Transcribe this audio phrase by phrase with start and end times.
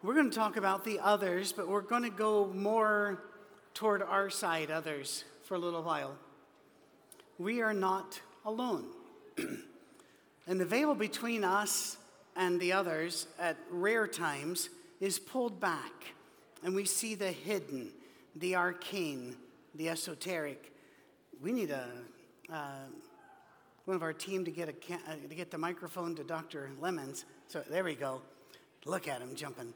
[0.00, 3.20] We're going to talk about the others, but we're going to go more
[3.74, 6.16] toward our side, others, for a little while.
[7.36, 8.84] We are not alone.
[10.46, 11.96] and the veil between us
[12.36, 14.68] and the others at rare times
[15.00, 15.92] is pulled back,
[16.62, 17.90] and we see the hidden,
[18.36, 19.34] the arcane,
[19.74, 20.72] the esoteric.
[21.42, 21.88] We need a,
[22.52, 22.86] uh,
[23.84, 26.70] one of our team to get, a, uh, to get the microphone to Dr.
[26.80, 27.24] Lemons.
[27.48, 28.22] So there we go.
[28.84, 29.74] Look at him jumping.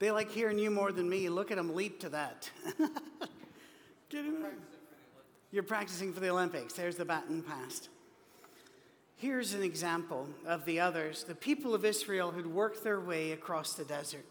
[0.00, 1.28] They like hearing you more than me.
[1.28, 2.50] Look at them leap to that.
[4.08, 4.44] Get him
[5.52, 6.72] You're practicing for the Olympics.
[6.72, 7.90] There's the baton passed.
[9.16, 11.24] Here's an example of the others.
[11.24, 14.24] The people of Israel had worked their way across the desert,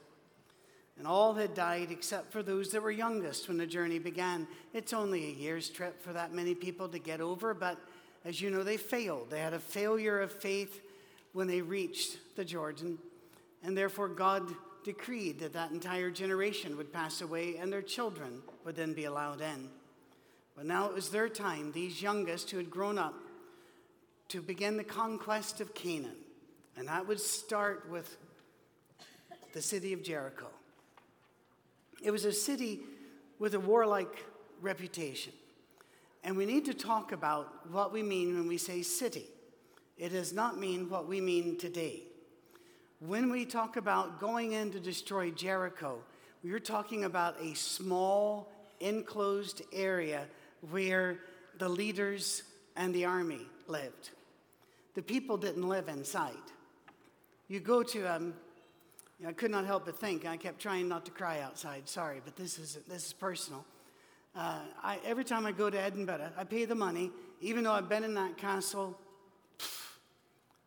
[0.98, 4.48] and all had died except for those that were youngest when the journey began.
[4.74, 7.78] It's only a year's trip for that many people to get over, but
[8.26, 9.30] as you know, they failed.
[9.30, 10.82] They had a failure of faith
[11.34, 12.98] when they reached the Jordan,
[13.64, 14.52] and therefore God
[14.84, 19.42] decreed that that entire generation would pass away and their children would then be allowed
[19.42, 19.70] in.
[20.56, 23.14] But now it was their time, these youngest who had grown up,
[24.30, 26.18] to begin the conquest of Canaan.
[26.78, 28.18] And that would start with
[29.54, 30.48] the city of Jericho.
[32.02, 32.80] It was a city
[33.40, 34.26] with a warlike
[34.62, 35.34] reputation.
[36.24, 39.26] And we need to talk about what we mean when we say city.
[39.98, 42.04] It does not mean what we mean today.
[43.00, 46.00] When we talk about going in to destroy Jericho,
[46.44, 50.26] we're talking about a small, enclosed area
[50.70, 51.18] where
[51.60, 52.44] the leaders
[52.76, 54.10] and the army lived.
[54.96, 56.34] The people didn't live inside.
[57.48, 58.34] You go to, um,
[59.26, 62.36] I could not help but think, I kept trying not to cry outside, sorry, but
[62.36, 63.64] this is, this is personal.
[64.36, 67.88] Uh, I, every time I go to Edinburgh, I pay the money, even though I've
[67.88, 69.00] been in that castle,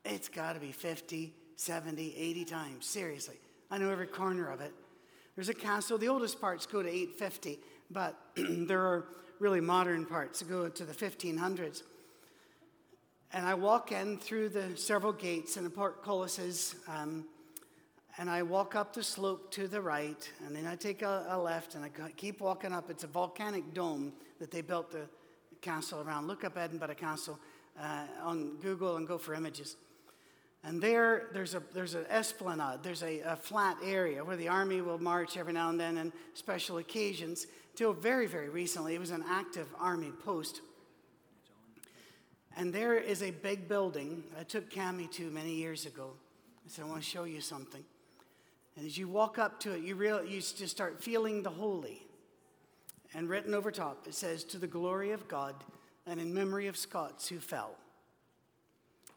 [0.06, 2.86] it's got to be 50, 70, 80 times.
[2.86, 3.36] Seriously.
[3.70, 4.72] I know every corner of it.
[5.34, 5.96] There's a castle.
[5.96, 7.58] The oldest parts go to 850,
[7.90, 9.06] but there are
[9.38, 11.82] really modern parts that go to the 1500s.
[13.32, 17.24] And I walk in through the several gates and the portcullises, um,
[18.18, 21.38] and I walk up the slope to the right, and then I take a, a,
[21.38, 22.90] left, and I keep walking up.
[22.90, 25.08] It's a volcanic dome that they built the
[25.62, 26.26] castle around.
[26.26, 27.38] Look up Edinburgh Castle
[27.80, 29.76] uh, on Google and go for images.
[30.64, 34.80] And there, there's, a, there's an esplanade, there's a, a, flat area where the army
[34.80, 37.46] will march every now and then on special occasions.
[37.74, 40.60] Till very, very recently, it was an active army post.
[42.56, 46.10] And there is a big building I took Cami to many years ago.
[46.64, 47.82] I said, I want to show you something.
[48.76, 52.02] And as you walk up to it, you, real, you just start feeling the holy.
[53.14, 55.54] And written over top, it says, To the glory of God
[56.06, 57.76] and in memory of Scots who fell.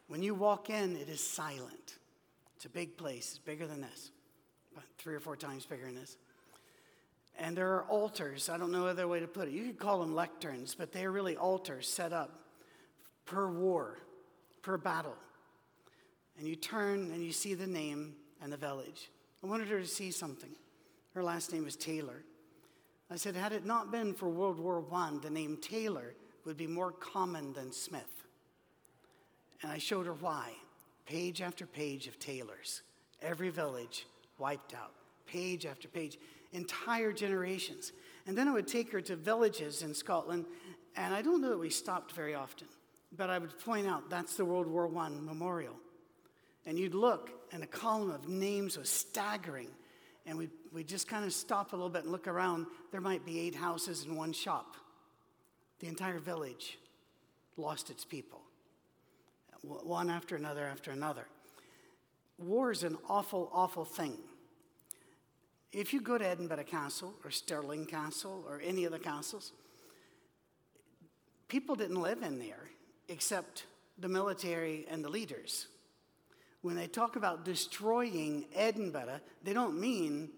[0.08, 1.98] When you walk in, it is silent.
[2.56, 4.12] It's a big place, it's bigger than this,
[4.72, 6.18] about three or four times bigger than this.
[7.38, 8.50] And there are altars.
[8.50, 9.52] I don't know other way to put it.
[9.52, 12.40] You could call them lecterns, but they are really altars set up
[13.26, 13.98] per war,
[14.62, 15.18] per battle.
[16.38, 19.10] And you turn and you see the name and the village.
[19.44, 20.52] I wanted her to see something.
[21.14, 22.24] Her last name was Taylor.
[23.12, 26.68] I said, had it not been for World War I, the name Taylor would be
[26.68, 28.15] more common than Smith.
[29.62, 30.52] And I showed her why.
[31.06, 32.82] Page after page of tailors,
[33.22, 34.06] Every village
[34.38, 34.92] wiped out.
[35.26, 36.18] Page after page.
[36.52, 37.92] Entire generations.
[38.28, 40.46] And then I would take her to villages in Scotland,
[40.96, 42.68] and I don't know that we stopped very often,
[43.16, 45.76] but I would point out that's the World War I memorial.
[46.66, 49.70] And you'd look, and the column of names was staggering.
[50.26, 52.66] And we'd, we'd just kind of stop a little bit and look around.
[52.92, 54.76] There might be eight houses and one shop.
[55.80, 56.80] The entire village
[57.58, 58.42] lost its people
[59.66, 61.28] one after another after another.
[62.38, 64.18] War is an awful, awful thing.
[65.72, 69.52] If you go to Edinburgh Castle or Stirling Castle or any of the castles,
[71.48, 72.70] people didn't live in there
[73.10, 73.66] except
[73.98, 75.68] the military and the leaders.
[76.62, 80.30] When they talk about destroying Edinburgh, they don't mean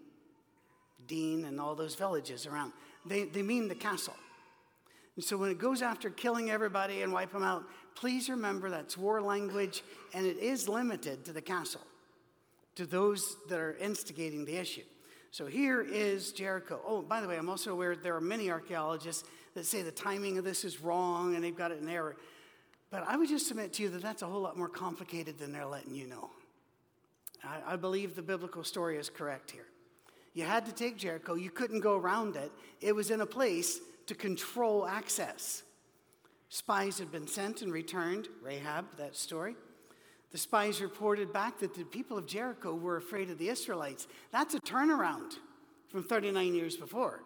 [1.06, 2.72] Dean and all those villages around.
[3.06, 4.14] They, they mean the castle.
[5.18, 7.64] And so when it goes after killing everybody and wipe them out,
[7.96, 9.82] please remember that's war language
[10.14, 11.80] and it is limited to the castle,
[12.76, 14.84] to those that are instigating the issue.
[15.32, 16.78] So here is Jericho.
[16.86, 20.38] Oh, by the way, I'm also aware there are many archaeologists that say the timing
[20.38, 22.14] of this is wrong and they've got it in error.
[22.92, 25.52] But I would just submit to you that that's a whole lot more complicated than
[25.52, 26.30] they're letting you know.
[27.42, 29.66] I, I believe the biblical story is correct here.
[30.34, 32.52] You had to take Jericho, you couldn't go around it.
[32.80, 35.62] It was in a place to control access.
[36.48, 39.54] Spies had been sent and returned, Rahab, that story.
[40.30, 44.08] The spies reported back that the people of Jericho were afraid of the Israelites.
[44.32, 45.38] That's a turnaround
[45.88, 47.22] from 39 years before.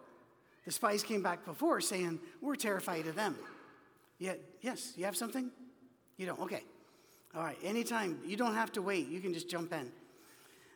[0.65, 3.37] The spies came back before saying, We're terrified of them.
[4.19, 5.51] Yet, yes, you have something?
[6.17, 6.39] You don't?
[6.41, 6.63] Okay.
[7.35, 8.19] All right, anytime.
[8.25, 9.91] You don't have to wait, you can just jump in.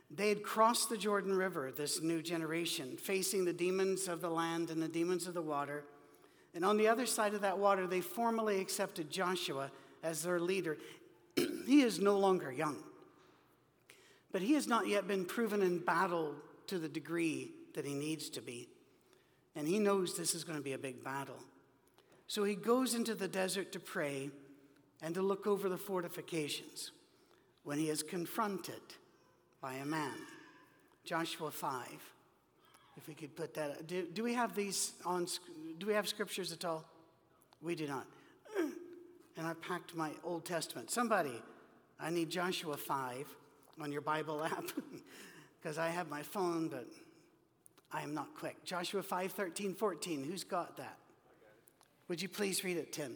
[0.09, 4.69] They had crossed the Jordan River, this new generation, facing the demons of the land
[4.69, 5.83] and the demons of the water.
[6.57, 9.69] And on the other side of that water, they formally accepted Joshua
[10.01, 10.79] as their leader.
[11.67, 12.77] he is no longer young,
[14.31, 16.33] but he has not yet been proven in battle
[16.65, 18.67] to the degree that he needs to be.
[19.55, 21.37] And he knows this is going to be a big battle.
[22.25, 24.31] So he goes into the desert to pray
[25.03, 26.89] and to look over the fortifications
[27.65, 28.81] when he is confronted
[29.61, 30.17] by a man.
[31.05, 31.85] Joshua 5.
[32.97, 35.27] If we could put that, do, do we have these on,
[35.77, 36.85] do we have scriptures at all?
[37.61, 38.05] We do not.
[39.37, 40.89] And I packed my Old Testament.
[40.89, 41.41] Somebody,
[41.99, 43.27] I need Joshua 5
[43.79, 44.65] on your Bible app
[45.61, 46.87] because I have my phone, but
[47.91, 48.63] I am not quick.
[48.63, 50.23] Joshua 5, 13, 14.
[50.23, 50.97] Who's got that?
[52.07, 53.15] Would you please read it, Tim?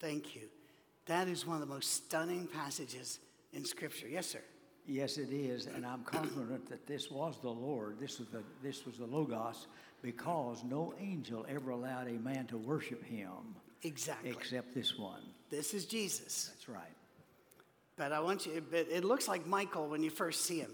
[0.00, 0.42] Thank you.
[1.06, 3.18] That is one of the most stunning passages
[3.52, 4.08] in Scripture.
[4.08, 4.42] Yes, sir.
[4.86, 7.98] Yes, it is, and I'm confident that this was the Lord.
[8.00, 9.66] This was the this was the Logos,
[10.02, 13.54] because no angel ever allowed a man to worship him.
[13.82, 14.30] Exactly.
[14.30, 15.20] Except this one.
[15.50, 16.50] This is Jesus.
[16.54, 16.96] That's right.
[17.96, 18.64] But I want you.
[18.70, 20.72] But it looks like Michael when you first see him.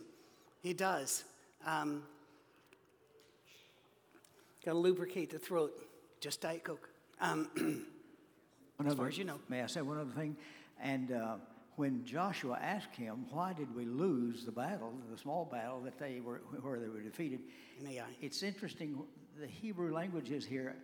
[0.62, 1.24] He does.
[1.66, 2.04] Um,
[4.64, 5.72] Got to lubricate the throat.
[6.20, 6.88] Just Diet Coke.
[7.20, 7.84] Um,
[8.76, 9.38] One as far as you know.
[9.48, 10.36] May I say one other thing?
[10.82, 11.36] And uh,
[11.76, 16.20] when Joshua asked him, "Why did we lose the battle, the small battle that they
[16.20, 17.40] were where they were defeated?"
[18.20, 18.98] It's interesting.
[19.38, 20.76] The Hebrew language is here.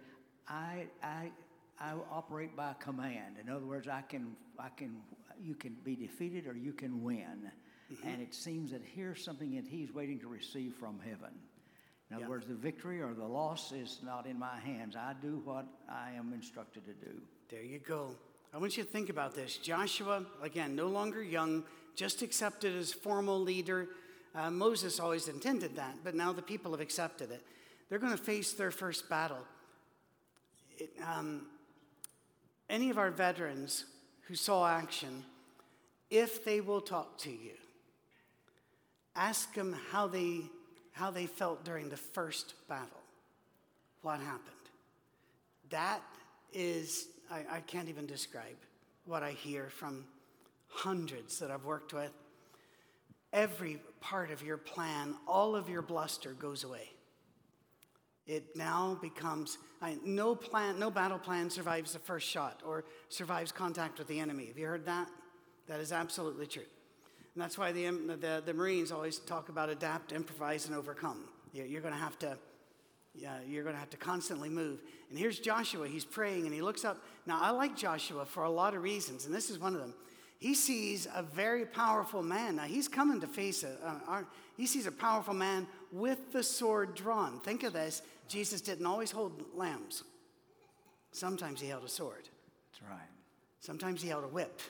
[0.49, 1.31] I I
[1.79, 3.37] I operate by command.
[3.43, 4.97] In other words, I can I can
[5.43, 7.51] you can be defeated or you can win.
[7.93, 8.09] Mm-hmm.
[8.09, 11.35] And it seems that here's something that he's waiting to receive from heaven.
[12.09, 12.31] In other yep.
[12.31, 14.97] words, the victory or the loss is not in my hands.
[14.97, 17.21] I do what I am instructed to do.
[17.51, 18.15] There you go.
[18.55, 19.57] I want you to think about this.
[19.57, 21.65] Joshua, again, no longer young,
[21.97, 23.89] just accepted as formal leader.
[24.37, 27.43] Uh, Moses always intended that, but now the people have accepted it.
[27.89, 29.45] They're going to face their first battle.
[30.79, 31.47] It, um,
[32.69, 33.85] any of our veterans
[34.29, 35.25] who saw action,
[36.09, 37.55] if they will talk to you,
[39.17, 40.43] ask them how they,
[40.93, 43.03] how they felt during the first battle.
[44.03, 44.55] What happened?
[45.71, 46.01] That
[46.53, 48.57] is I, I can't even describe
[49.05, 50.05] what I hear from
[50.69, 52.11] hundreds that I've worked with.
[53.33, 56.91] Every part of your plan, all of your bluster goes away.
[58.27, 63.51] It now becomes I, no plan, no battle plan survives the first shot or survives
[63.51, 64.47] contact with the enemy.
[64.47, 65.09] Have you heard that?
[65.69, 66.65] That is absolutely true.
[67.35, 67.87] And that's why the,
[68.21, 71.25] the, the Marines always talk about adapt, improvise, and overcome.
[71.53, 72.37] You're going to have to
[73.15, 74.81] yeah, you're going to have to constantly move.
[75.11, 75.89] And here's Joshua.
[75.89, 77.03] He's praying and he looks up.
[77.27, 79.95] Now, I like Joshua for a lot of reasons, and this is one of them.
[80.39, 82.57] He sees a very powerful man.
[82.57, 83.69] Now, he's coming to face a,
[84.09, 84.25] a,
[84.57, 87.41] he sees a powerful man with the sword drawn.
[87.41, 90.05] Think of this Jesus didn't always hold lambs,
[91.13, 92.29] sometimes he held a sword.
[92.73, 93.09] That's right.
[93.59, 94.61] Sometimes he held a whip.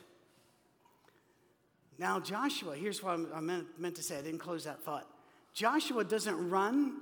[1.99, 4.19] Now, Joshua, here's what I meant, meant to say.
[4.19, 5.07] I didn't close that thought.
[5.53, 6.97] Joshua doesn't run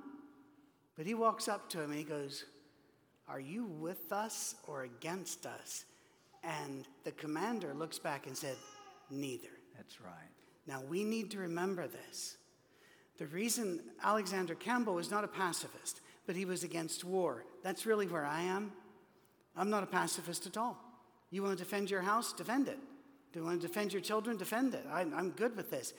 [0.99, 2.45] but he walks up to him and he goes,
[3.29, 5.85] Are you with us or against us?
[6.43, 8.57] And the commander looks back and said,
[9.09, 9.49] Neither.
[9.77, 10.13] That's right.
[10.67, 12.37] Now we need to remember this.
[13.17, 17.45] The reason Alexander Campbell was not a pacifist, but he was against war.
[17.63, 18.73] That's really where I am.
[19.57, 20.77] I'm not a pacifist at all.
[21.31, 22.33] You want to defend your house?
[22.33, 22.79] Defend it.
[23.33, 24.37] Do you want to defend your children?
[24.37, 24.85] Defend it.
[24.91, 25.95] I, I'm good with this.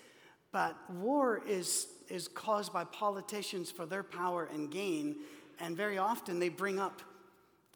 [0.52, 5.16] But war is is caused by politicians for their power and gain,
[5.60, 7.02] and very often they bring up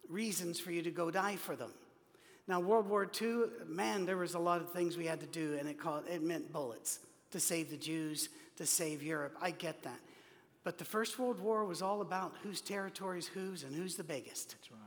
[0.08, 1.72] reasons for you to go die for them.
[2.46, 5.56] Now, World War II, man, there was a lot of things we had to do,
[5.58, 6.98] and it, called, it meant bullets
[7.30, 9.34] to save the Jews, to save Europe.
[9.40, 9.98] I get that.
[10.62, 14.04] But the First World War was all about whose territory is whose and who's the
[14.04, 14.50] biggest.
[14.50, 14.80] That's right.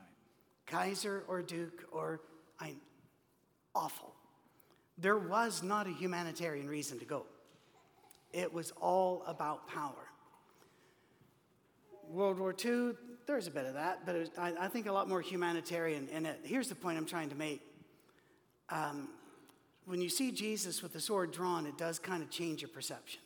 [0.66, 2.22] Kaiser or Duke or
[2.60, 2.78] I'm
[3.74, 4.14] awful.
[4.98, 7.26] There was not a humanitarian reason to go.
[8.34, 10.08] It was all about power.
[12.10, 12.92] World War II,
[13.26, 16.26] there's a bit of that, but was, I, I, think a lot more humanitarian in
[16.26, 16.40] it.
[16.44, 17.62] Here's the point I'm trying to make.
[18.70, 19.10] Um,
[19.86, 23.22] when you see Jesus with the sword drawn, it does kind of change your perception.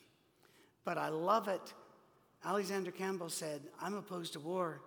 [0.84, 1.74] But I love it.
[2.44, 4.82] Alexander Campbell said, I'm opposed to war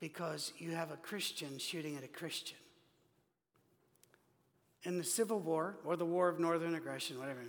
[0.00, 2.56] because you have a Christian shooting at a Christian.
[4.84, 7.40] In the Civil War, or the War of Northern Aggression, whatever,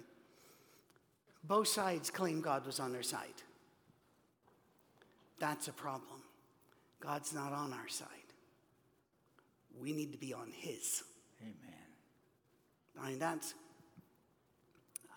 [1.43, 3.27] both sides claim God was on their side.
[5.39, 6.21] That's a problem.
[6.99, 8.07] God's not on our side.
[9.79, 11.03] We need to be on His.
[11.41, 11.55] Amen.
[13.01, 13.53] I mean, that's,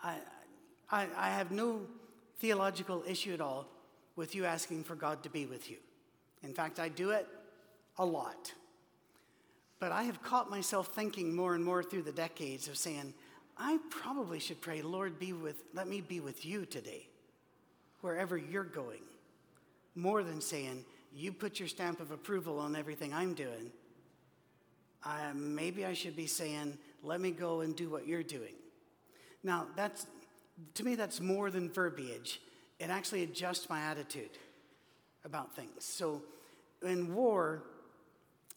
[0.01, 0.15] I,
[0.89, 1.81] I, I have no
[2.39, 3.67] theological issue at all
[4.15, 5.77] with you asking for God to be with you.
[6.43, 7.27] In fact, I do it
[7.97, 8.53] a lot.
[9.79, 13.13] But I have caught myself thinking more and more through the decades of saying,
[13.57, 17.07] I probably should pray, Lord, be with, let me be with you today,
[18.01, 19.01] wherever you're going,
[19.95, 23.71] more than saying, you put your stamp of approval on everything I'm doing.
[25.05, 28.53] Uh, maybe I should be saying, let me go and do what you're doing.
[29.43, 30.07] Now, that's,
[30.75, 32.41] to me, that's more than verbiage.
[32.79, 34.31] It actually adjusts my attitude
[35.25, 35.83] about things.
[35.83, 36.23] So
[36.81, 37.63] in war,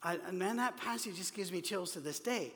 [0.02, 2.52] I, and man, that passage just gives me chills to this day.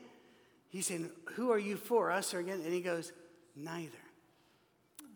[0.71, 2.65] He's saying, Who are you for, us or against?
[2.65, 3.11] And he goes,
[3.55, 3.91] Neither.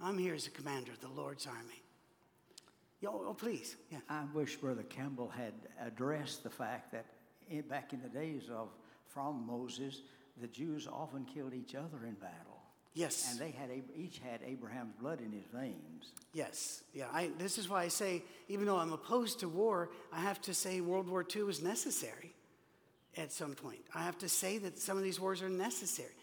[0.01, 1.81] I'm here as a commander of the Lord's army.
[3.07, 3.75] Oh, oh, please.
[3.91, 3.99] Yeah.
[4.09, 7.05] I wish Brother Campbell had addressed the fact that
[7.49, 8.69] in, back in the days of
[9.07, 10.01] from Moses,
[10.41, 12.59] the Jews often killed each other in battle.
[12.93, 13.29] Yes.
[13.31, 16.11] And they had each had Abraham's blood in his veins.
[16.33, 16.83] Yes.
[16.93, 17.07] Yeah.
[17.13, 20.53] I, this is why I say, even though I'm opposed to war, I have to
[20.53, 22.34] say World War II was necessary
[23.17, 23.81] at some point.
[23.93, 26.13] I have to say that some of these wars are necessary.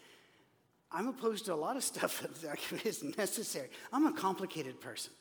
[0.91, 3.69] I'm opposed to a lot of stuff that is necessary.
[3.91, 5.13] I'm a complicated person.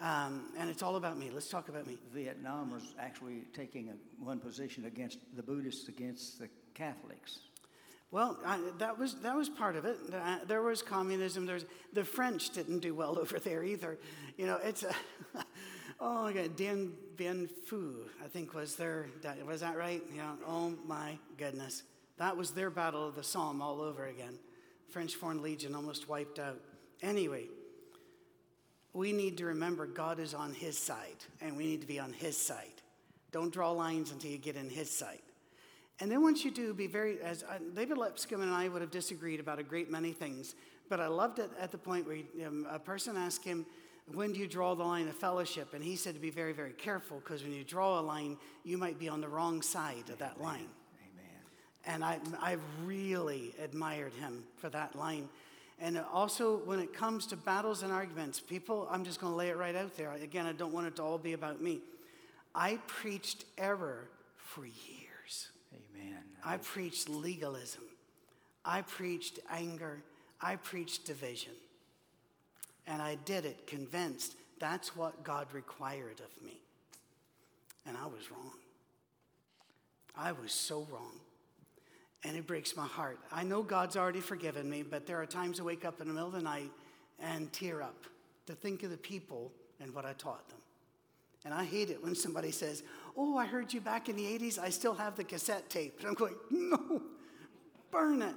[0.00, 1.30] Um, and it's all about me.
[1.32, 1.98] Let's talk about me.
[2.12, 7.38] Vietnam was actually taking a, one position against the Buddhists against the Catholics.
[8.10, 9.96] Well, I, that was that was part of it.
[10.12, 11.46] Uh, there was communism.
[11.46, 13.98] There's the French didn't do well over there either.
[14.36, 14.94] You know, it's a,
[16.00, 19.06] oh, okay, Dien Bien Phu, I think was their
[19.46, 20.02] was that right?
[20.14, 20.32] Yeah.
[20.46, 21.82] Oh my goodness,
[22.18, 24.38] that was their battle of the Somme all over again.
[24.88, 26.60] French Foreign Legion almost wiped out.
[27.02, 27.46] Anyway,
[28.92, 32.12] we need to remember God is on His side, and we need to be on
[32.12, 32.82] His side.
[33.32, 35.18] Don't draw lines until you get in His side.
[36.00, 38.90] And then once you do, be very, as uh, David Lipscomb and I would have
[38.90, 40.54] disagreed about a great many things,
[40.88, 43.64] but I loved it at the point where um, a person asked him,
[44.12, 45.72] when do you draw the line of fellowship?
[45.72, 48.76] And he said to be very, very careful because when you draw a line, you
[48.76, 50.68] might be on the wrong side of that line.
[51.12, 51.40] Amen.
[51.86, 55.28] And I, I really admired him for that line.
[55.80, 59.48] And also, when it comes to battles and arguments, people, I'm just going to lay
[59.48, 60.12] it right out there.
[60.12, 61.80] Again, I don't want it to all be about me.
[62.54, 65.48] I preached error for years.
[65.72, 66.22] Amen.
[66.44, 67.82] I preached legalism.
[68.64, 70.02] I preached anger.
[70.40, 71.52] I preached division.
[72.86, 76.60] And I did it convinced that's what God required of me.
[77.86, 78.52] And I was wrong.
[80.16, 81.20] I was so wrong.
[82.24, 83.18] And it breaks my heart.
[83.30, 86.14] I know God's already forgiven me, but there are times I wake up in the
[86.14, 86.70] middle of the night
[87.20, 88.06] and tear up
[88.46, 90.58] to think of the people and what I taught them.
[91.44, 92.82] And I hate it when somebody says,
[93.16, 94.58] Oh, I heard you back in the 80s.
[94.58, 95.98] I still have the cassette tape.
[95.98, 97.02] And I'm going, No,
[97.90, 98.34] burn it.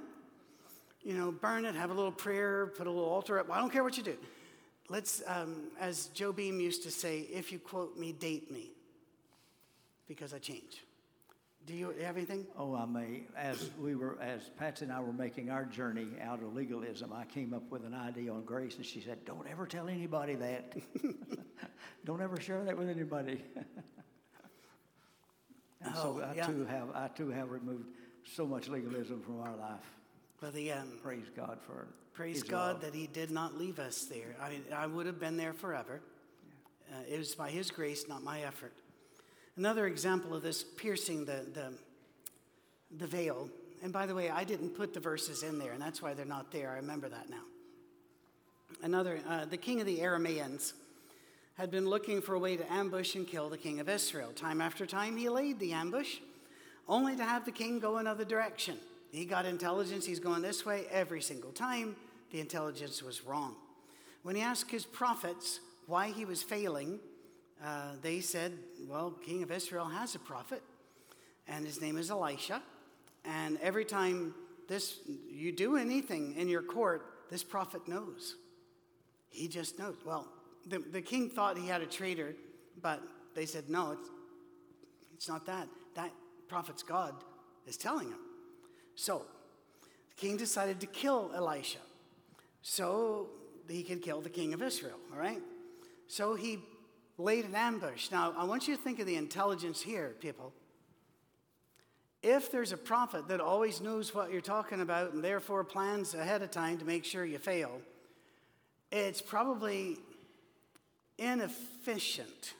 [1.02, 3.48] You know, burn it, have a little prayer, put a little altar up.
[3.48, 4.16] Well, I don't care what you do.
[4.90, 8.70] Let's, um, as Joe Beam used to say, if you quote me, date me,
[10.06, 10.82] because I change.
[11.66, 12.46] Do you have anything?
[12.56, 13.24] Oh, I may.
[13.36, 17.26] As we were, as Patsy and I were making our journey out of legalism, I
[17.26, 20.74] came up with an idea on grace, and she said, "Don't ever tell anybody that.
[22.06, 23.44] Don't ever share that with anybody."
[25.82, 26.46] and oh, so I yeah.
[26.46, 27.88] too have, I too have removed
[28.24, 29.97] so much legalism from our life.
[30.40, 34.36] Well, the um, praise God for praise God that He did not leave us there.
[34.40, 36.00] I mean, I would have been there forever.
[36.90, 36.96] Yeah.
[36.96, 38.72] Uh, it was by His grace, not my effort.
[39.56, 41.72] Another example of this piercing the, the,
[42.96, 43.50] the veil,
[43.82, 46.24] and by the way, I didn't put the verses in there, and that's why they're
[46.24, 46.70] not there.
[46.70, 47.42] I remember that now.
[48.82, 50.74] Another, uh, the king of the Arameans
[51.54, 54.30] had been looking for a way to ambush and kill the king of Israel.
[54.32, 56.18] Time after time, he laid the ambush,
[56.88, 58.78] only to have the king go another direction.
[59.10, 61.96] He got intelligence, he's going this way every single time.
[62.30, 63.56] The intelligence was wrong.
[64.22, 67.00] When he asked his prophets why he was failing,
[67.64, 68.52] uh, they said,
[68.86, 70.62] Well, King of Israel has a prophet,
[71.46, 72.62] and his name is Elisha.
[73.24, 74.34] And every time
[74.68, 74.98] this
[75.30, 78.36] you do anything in your court, this prophet knows.
[79.30, 79.96] He just knows.
[80.04, 80.28] Well,
[80.66, 82.34] the, the king thought he had a traitor,
[82.82, 83.02] but
[83.34, 84.08] They said, No, it's,
[85.14, 85.68] it's not that.
[85.94, 86.10] That
[86.48, 87.14] prophet's God
[87.66, 88.18] is telling him.
[88.98, 89.22] So
[90.10, 91.78] the king decided to kill Elisha
[92.62, 93.28] so
[93.68, 95.40] he could kill the king of Israel, all right?
[96.08, 96.58] So he
[97.16, 98.10] laid an ambush.
[98.10, 100.52] Now, I want you to think of the intelligence here, people.
[102.24, 106.42] If there's a prophet that always knows what you're talking about and therefore plans ahead
[106.42, 107.80] of time to make sure you fail,
[108.90, 109.98] it's probably
[111.18, 112.54] inefficient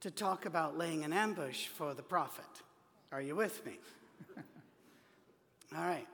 [0.00, 2.44] to talk about laying an ambush for the prophet.
[3.10, 3.78] Are you with me?
[5.74, 6.06] All right.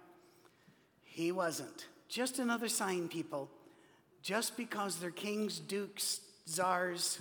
[1.03, 1.87] He wasn't.
[2.09, 3.51] Just another sign, people.
[4.23, 7.19] Just because they're kings, dukes, czars,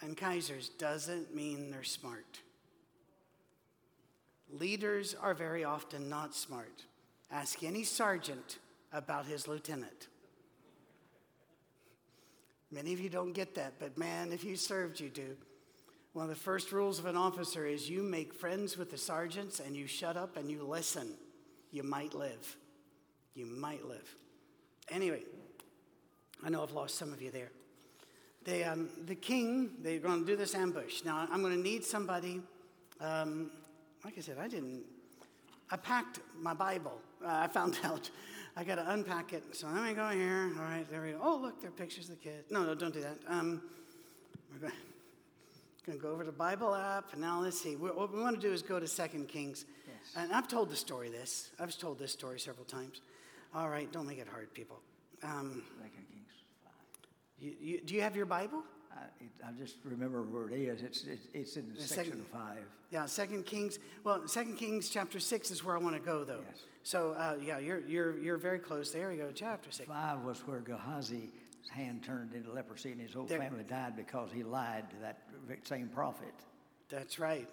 [0.00, 2.38] and kaisers doesn't mean they're smart.
[4.50, 6.84] Leaders are very often not smart.
[7.30, 8.58] Ask any sergeant
[8.92, 10.08] about his lieutenant.
[12.70, 15.36] Many of you don't get that, but man, if you served, you do.
[16.12, 19.60] One of the first rules of an officer is you make friends with the sergeants
[19.60, 21.14] and you shut up and you listen.
[21.70, 22.56] You might live.
[23.34, 24.14] You might live.
[24.90, 25.22] Anyway,
[26.44, 27.50] I know I've lost some of you there.
[28.44, 31.04] They, um, the king, they're going to do this ambush.
[31.04, 32.40] Now, I'm going to need somebody.
[33.00, 33.50] Um,
[34.04, 34.84] like I said, I didn't.
[35.70, 37.00] I packed my Bible.
[37.22, 38.10] Uh, I found out
[38.58, 39.44] I got to unpack it.
[39.52, 40.50] So let me go here.
[40.56, 41.20] All right, there we go.
[41.22, 42.50] Oh, look, there are pictures of the kids.
[42.50, 43.16] No, no, don't do that.
[43.28, 43.62] Um,
[44.52, 44.70] we're
[45.86, 47.16] going to go over to the Bible app.
[47.16, 47.76] Now let's see.
[47.76, 49.64] What we want to do is go to Second Kings.
[50.16, 51.50] And I've told the story this.
[51.58, 53.00] I've told this story several times.
[53.54, 54.80] All right, don't make it hard, people.
[55.22, 56.32] Um, Second Kings
[56.64, 56.72] 5.
[57.40, 58.62] You, you, do you have your Bible?
[58.92, 60.82] I, it, I just remember where it is.
[60.82, 62.64] It's, it, it's in the section second, five.
[62.90, 63.78] Yeah, Second Kings.
[64.04, 66.40] Well, Second Kings chapter six is where I want to go, though.
[66.46, 66.62] Yes.
[66.82, 68.92] So uh, yeah, you're you're you're very close.
[68.92, 69.88] There we go, chapter six.
[69.88, 71.30] Five was where Gehazi's
[71.70, 75.18] hand turned into leprosy, and his whole there, family died because he lied to that
[75.64, 76.32] same prophet.
[76.88, 77.48] That's right.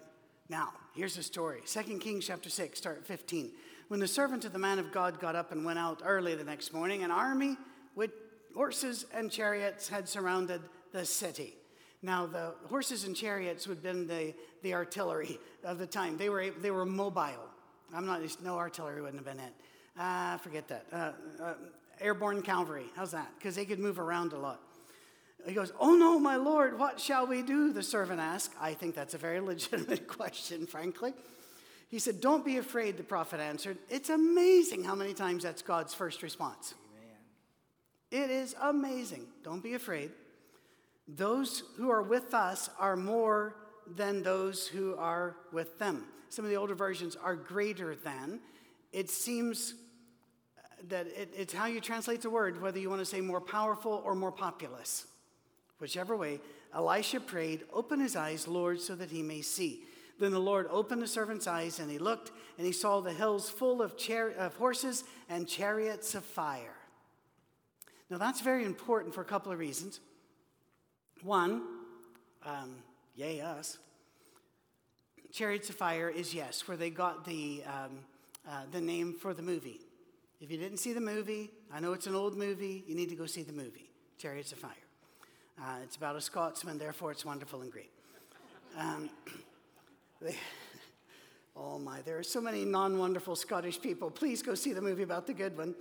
[0.48, 1.60] Now, here's the story.
[1.64, 3.50] Second Kings chapter 6, start 15.
[3.88, 6.44] When the servant of the man of God got up and went out early the
[6.44, 7.56] next morning, an army
[7.94, 8.10] with
[8.54, 10.60] horses and chariots had surrounded
[10.92, 11.54] the city.
[12.02, 16.16] Now, the horses and chariots would have been the, the artillery of the time.
[16.16, 17.50] They were, they were mobile.
[17.94, 19.52] I'm not, no artillery wouldn't have been it.
[19.98, 20.86] Uh, forget that.
[20.92, 21.54] Uh, uh,
[22.00, 23.30] airborne cavalry, how's that?
[23.38, 24.60] Because they could move around a lot.
[25.44, 27.72] He goes, Oh no, my Lord, what shall we do?
[27.72, 28.54] The servant asked.
[28.60, 31.12] I think that's a very legitimate question, frankly.
[31.88, 33.78] He said, Don't be afraid, the prophet answered.
[33.88, 36.74] It's amazing how many times that's God's first response.
[38.12, 38.24] Amen.
[38.24, 39.26] It is amazing.
[39.44, 40.10] Don't be afraid.
[41.08, 43.54] Those who are with us are more
[43.94, 46.04] than those who are with them.
[46.28, 48.40] Some of the older versions are greater than.
[48.92, 49.74] It seems
[50.58, 53.40] uh, that it, it's how you translate the word, whether you want to say more
[53.40, 55.06] powerful or more populous.
[55.78, 56.40] Whichever way,
[56.74, 59.84] Elisha prayed, Open his eyes, Lord, so that he may see.
[60.18, 63.50] Then the Lord opened the servant's eyes, and he looked, and he saw the hills
[63.50, 66.74] full of, char- of horses and chariots of fire.
[68.08, 70.00] Now, that's very important for a couple of reasons.
[71.22, 71.62] One,
[72.44, 72.76] um,
[73.14, 73.78] yay, us.
[75.32, 77.98] Chariots of Fire is yes, where they got the, um,
[78.48, 79.80] uh, the name for the movie.
[80.40, 83.16] If you didn't see the movie, I know it's an old movie, you need to
[83.16, 84.85] go see the movie, Chariots of Fire.
[85.60, 87.90] Uh, it's about a Scotsman, therefore it's wonderful and great.
[88.76, 89.08] Um,
[90.20, 90.36] they,
[91.56, 94.10] oh my, there are so many non wonderful Scottish people.
[94.10, 95.74] Please go see the movie about the good one.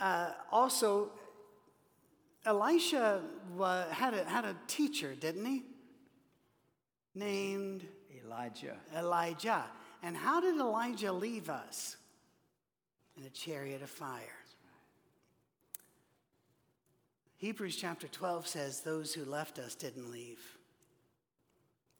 [0.00, 1.10] Uh, also,
[2.44, 3.20] Elisha
[3.90, 5.62] had, a, had a teacher, didn't he?
[7.14, 7.86] Named
[8.24, 8.76] Elijah.
[8.96, 9.64] Elijah.
[10.02, 11.96] And how did Elijah leave us?
[13.16, 14.41] In a chariot of fire.
[17.42, 20.38] Hebrews chapter 12 says, Those who left us didn't leave,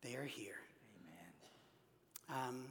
[0.01, 0.55] they are here.
[2.31, 2.49] Amen.
[2.49, 2.65] Um,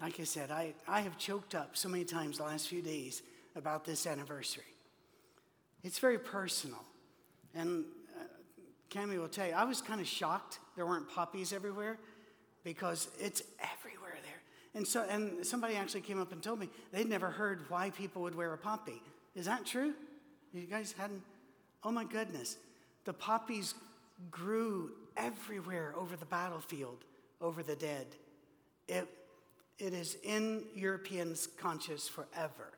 [0.00, 3.22] like I said, I, I have choked up so many times the last few days
[3.56, 4.64] about this anniversary.
[5.82, 6.82] It's very personal.
[7.54, 7.84] And
[8.18, 8.24] uh,
[8.88, 11.98] Cami will tell you, I was kind of shocked there weren't poppies everywhere
[12.64, 14.40] because it's everywhere there.
[14.74, 18.22] And so, and somebody actually came up and told me they'd never heard why people
[18.22, 19.02] would wear a poppy.
[19.34, 19.92] Is that true?
[20.54, 21.20] You guys hadn't?
[21.84, 22.56] Oh my goodness.
[23.04, 23.74] The poppies
[24.30, 27.04] grew everywhere over the battlefield,
[27.40, 28.06] over the dead.
[28.88, 29.06] It,
[29.78, 32.72] it is in Europeans' conscious forever,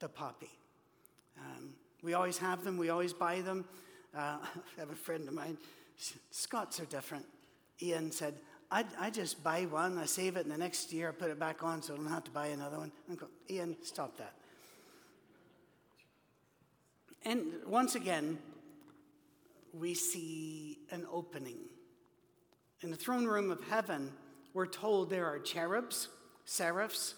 [0.00, 0.50] the poppy.
[1.38, 1.70] Um,
[2.02, 3.64] we always have them, we always buy them.
[4.14, 4.18] Uh,
[4.76, 5.56] I have a friend of mine,
[6.30, 7.24] Scots are different.
[7.82, 8.34] Ian said,
[8.70, 11.38] I, I just buy one, I save it, and the next year I put it
[11.38, 12.92] back on so I don't have to buy another one.
[13.10, 14.34] I go, Ian, stop that.
[17.24, 18.38] And once again,
[19.72, 21.58] we see an opening
[22.82, 24.12] In the throne room of heaven,
[24.54, 26.08] we're told there are cherubs,
[26.44, 27.14] seraphs,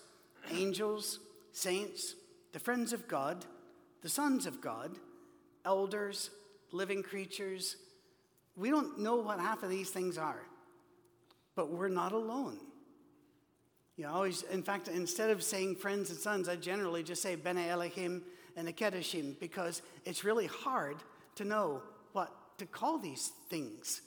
[0.50, 1.20] angels,
[1.52, 2.14] saints,
[2.52, 3.44] the friends of God,
[4.00, 4.92] the sons of God,
[5.66, 6.30] elders,
[6.72, 7.76] living creatures.
[8.56, 10.42] We don't know what half of these things are,
[11.54, 12.58] but we're not alone.
[13.96, 17.34] You know, always, in fact, instead of saying friends and sons, I generally just say
[17.34, 18.22] Bene Elohim
[18.56, 20.96] and the Akedashim because it's really hard
[21.36, 21.82] to know
[22.12, 24.02] what to call these things,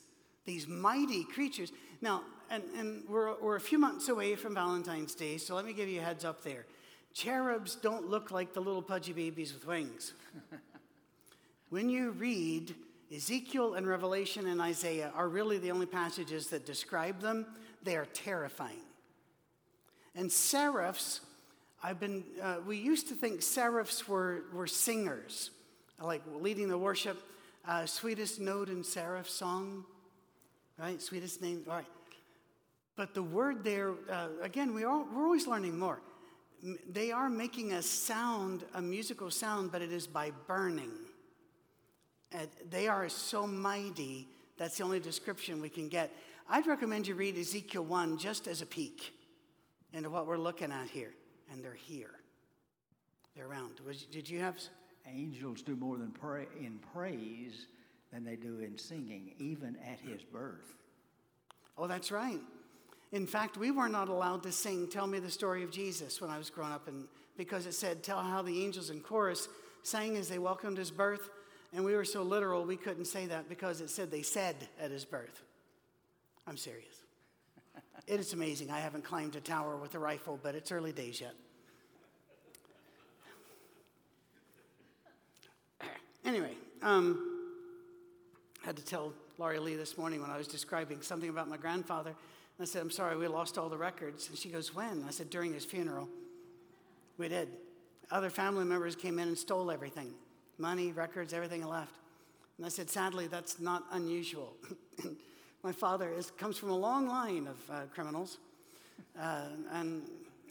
[0.45, 1.71] these mighty creatures.
[2.01, 5.73] Now, and, and we're, we're a few months away from Valentine's Day, so let me
[5.73, 6.65] give you a heads up there.
[7.13, 10.13] Cherubs don't look like the little pudgy babies with wings.
[11.69, 12.75] when you read
[13.13, 17.45] Ezekiel and Revelation and Isaiah are really the only passages that describe them,
[17.84, 18.82] they are terrifying.
[20.15, 21.21] And seraphs,
[21.86, 25.52] I've been, uh, we used to think seraphs were, were singers,
[26.02, 27.22] like leading the worship.
[27.67, 29.84] Uh, sweetest note in seraph song,
[30.80, 31.02] right?
[31.02, 31.86] Sweetest name, all right.
[32.96, 36.00] But the word there, uh, again, we are, we're always learning more.
[36.89, 40.91] They are making a sound, a musical sound, but it is by burning.
[42.32, 46.15] And they are so mighty, that's the only description we can get.
[46.50, 49.13] I'd recommend you read Ezekiel 1 just as a peek
[49.91, 51.12] into what we're looking at here.
[51.51, 52.15] And they're here.
[53.36, 53.79] They're around.
[53.86, 54.58] Was, did you have?
[55.06, 57.67] Angels do more than pray in praise
[58.12, 60.77] than they do in singing, even at his birth.
[61.77, 62.39] Oh, that's right.
[63.12, 66.29] In fact, we were not allowed to sing Tell Me the Story of Jesus when
[66.29, 67.06] I was growing up, and
[67.38, 69.47] because it said, Tell how the angels in chorus
[69.84, 71.29] sang as they welcomed his birth.
[71.73, 74.91] And we were so literal, we couldn't say that because it said they said at
[74.91, 75.41] his birth.
[76.47, 77.02] I'm serious.
[78.07, 78.69] It is amazing.
[78.69, 81.33] I haven't climbed a tower with a rifle, but it's early days yet.
[86.25, 87.49] Anyway, um,
[88.63, 91.57] I had to tell Laurie Lee this morning when I was describing something about my
[91.57, 92.11] grandfather.
[92.11, 94.29] And I said, I'm sorry, we lost all the records.
[94.29, 95.03] And she goes, When?
[95.05, 96.07] I said, During his funeral.
[97.17, 97.49] We did.
[98.09, 100.13] Other family members came in and stole everything
[100.57, 101.95] money, records, everything left.
[102.57, 104.53] And I said, Sadly, that's not unusual.
[105.63, 108.38] my father is, comes from a long line of uh, criminals.
[109.19, 110.04] Uh, and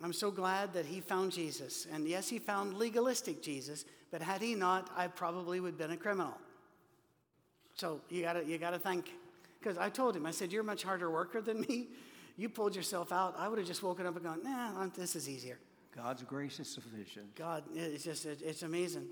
[0.02, 1.86] I'm so glad that he found Jesus.
[1.92, 5.92] And yes, he found legalistic Jesus, but had he not, I probably would have been
[5.92, 6.36] a criminal.
[7.74, 9.10] So you gotta, you gotta thank
[9.60, 11.88] because I told him, I said, You're a much harder worker than me.
[12.36, 13.36] You pulled yourself out.
[13.38, 15.58] I would have just woken up and gone, Nah, this is easier.
[15.94, 17.34] God's grace is sufficient.
[17.36, 19.06] God, it's just, it's amazing.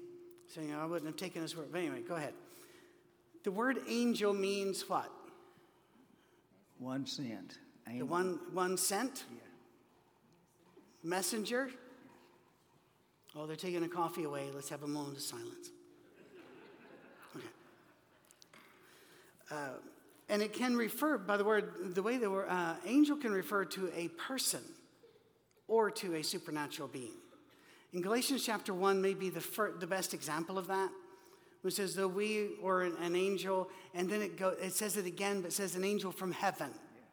[0.48, 1.68] So, you know, I wouldn't have taken his word.
[1.70, 2.32] But anyway, go ahead.
[3.44, 5.10] The word angel means what?
[6.80, 7.58] One sent.
[7.86, 8.06] Angel.
[8.06, 9.24] The one, one sent?
[9.30, 9.40] Yeah.
[11.04, 11.70] Messenger?
[13.36, 14.48] Oh, they're taking a coffee away.
[14.52, 15.70] Let's have a moment of silence.
[17.36, 17.46] Okay.
[19.50, 19.54] Uh,
[20.30, 23.66] and it can refer, by the word, the way the word uh, angel can refer
[23.66, 24.62] to a person
[25.68, 27.12] or to a supernatural being.
[27.92, 30.90] In Galatians chapter 1, may be the, fir- the best example of that.
[31.62, 35.06] Which says, though we were an, an angel, and then it, go, it says it
[35.06, 36.70] again, but it says an angel from heaven.
[36.70, 37.04] Yes.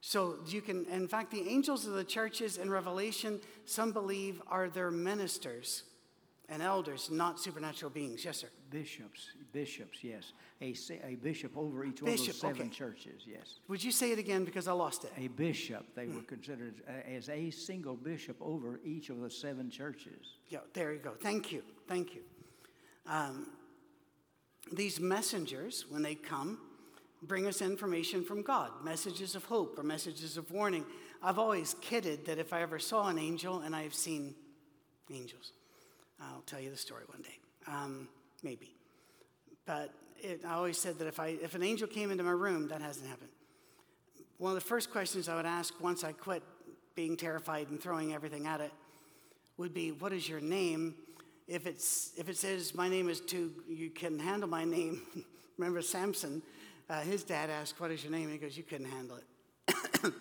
[0.00, 4.68] So you can, in fact, the angels of the churches in Revelation, some believe are
[4.68, 5.82] their ministers
[6.48, 8.24] and elders, not supernatural beings.
[8.24, 8.48] Yes, sir.
[8.70, 10.32] Bishops, bishops, yes.
[10.60, 12.68] A, a bishop over each bishop, one of seven okay.
[12.70, 13.54] churches, yes.
[13.68, 15.12] Would you say it again because I lost it?
[15.16, 20.38] A bishop, they were considered as a single bishop over each of the seven churches.
[20.48, 21.12] Yeah, there you go.
[21.20, 21.62] Thank you.
[21.86, 22.22] Thank you.
[23.06, 23.48] Um,
[24.72, 26.58] these messengers, when they come,
[27.22, 30.84] bring us information from God, messages of hope or messages of warning.
[31.22, 34.34] I've always kidded that if I ever saw an angel, and I've seen
[35.12, 35.52] angels,
[36.20, 38.08] I'll tell you the story one day, um,
[38.42, 38.74] maybe.
[39.66, 42.68] But it, I always said that if, I, if an angel came into my room,
[42.68, 43.30] that hasn't happened.
[44.38, 46.42] One of the first questions I would ask once I quit
[46.94, 48.72] being terrified and throwing everything at it
[49.56, 50.94] would be, What is your name?
[51.46, 55.02] If, it's, if it says, My name is too, you can handle my name.
[55.58, 56.42] Remember Samson?
[56.88, 58.24] Uh, his dad asked, What is your name?
[58.24, 59.24] And he goes, You couldn't handle it.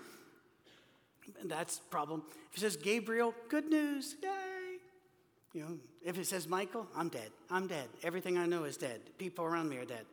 [1.46, 2.24] that's problem.
[2.52, 4.30] If it says Gabriel, good news, yay.
[5.54, 7.30] You know, if it says Michael, I'm dead.
[7.52, 7.88] I'm dead.
[8.04, 9.02] Everything I know is dead.
[9.18, 10.06] People around me are dead.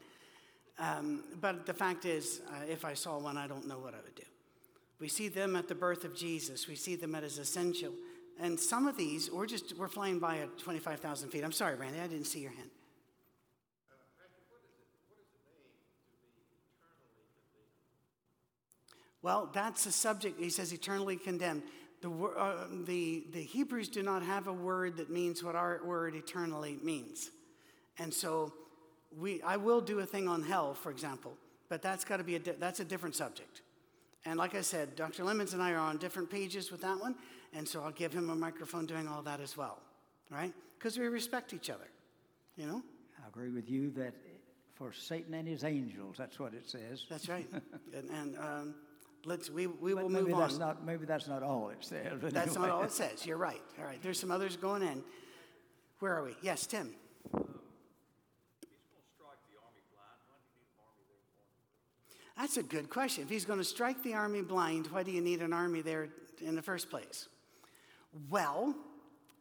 [0.78, 3.98] Um, but the fact is, uh, if I saw one, I don't know what I
[3.98, 4.22] would do.
[4.98, 6.68] We see them at the birth of Jesus.
[6.68, 7.92] We see them at his essential.
[8.40, 11.44] And some of these, we're just, we're flying by at 25,000 feet.
[11.44, 12.70] I'm sorry, Randy, I didn't see your hand.
[19.22, 20.40] Well, that's a subject.
[20.40, 21.62] He says eternally condemned.
[22.00, 26.14] The, uh, the, the Hebrews do not have a word that means what our word
[26.14, 27.30] eternally means.
[27.98, 28.54] And so
[29.18, 31.36] we, I will do a thing on hell, for example,
[31.68, 33.60] but that's got to be a, that's a different subject.
[34.24, 35.24] And like I said, Dr.
[35.24, 37.14] Lemons and I are on different pages with that one,
[37.54, 39.78] and so I'll give him a microphone doing all that as well,
[40.30, 40.52] right?
[40.78, 41.88] Because we respect each other,
[42.56, 42.82] you know?
[43.22, 44.14] I agree with you that
[44.74, 47.04] for Satan and his angels, that's what it says.
[47.10, 47.46] That's right.
[47.94, 48.74] and, and um,
[49.24, 50.60] let's we, we will maybe move that's on.
[50.60, 52.18] Not, maybe that's not all it says.
[52.20, 53.26] but That's not all it says.
[53.26, 53.60] You're right.
[53.78, 54.02] All right.
[54.02, 55.02] There's some others going in.
[55.98, 56.34] Where are we?
[56.42, 56.94] Yes, Tim.
[62.40, 63.24] That's a good question.
[63.24, 66.08] If he's going to strike the army blind, why do you need an army there
[66.40, 67.28] in the first place?
[68.28, 68.74] Well,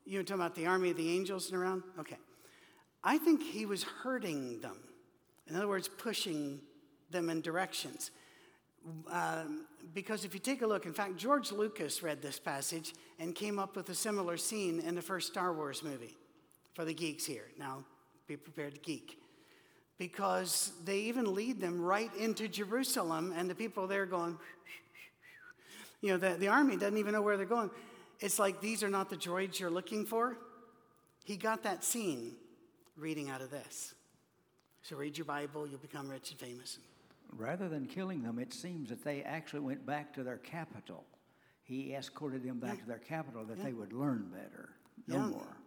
[0.06, 1.84] you were talking about the army of the angels and around?
[2.00, 2.18] Okay.
[3.04, 4.78] I think he was hurting them.
[5.48, 6.62] In other words, pushing
[7.10, 8.12] them in directions.
[9.12, 13.36] Um, because if you take a look, in fact, George Lucas read this passage and
[13.36, 16.18] came up with a similar scene in the first Star Wars movie
[16.74, 17.46] for the geeks here.
[17.58, 17.84] Now,
[18.28, 19.20] be prepared to geek.
[19.98, 24.38] Because they even lead them right into Jerusalem, and the people there going,
[26.02, 27.70] you know, the, the army doesn't even know where they're going.
[28.20, 30.38] It's like these are not the droids you're looking for.
[31.24, 32.34] He got that scene
[32.98, 33.94] reading out of this.
[34.82, 36.80] So read your Bible, you'll become rich and famous.
[37.38, 41.04] Rather than killing them, it seems that they actually went back to their capital.
[41.64, 44.70] He escorted them back to their capital that they would learn better,
[45.08, 45.28] no Yeah.
[45.28, 45.58] more.